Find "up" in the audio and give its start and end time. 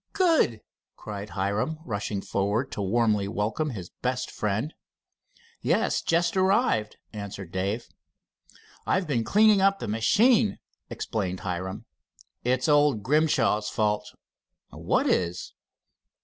9.61-9.77